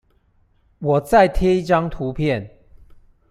[0.79, 2.57] 我再貼一張圖片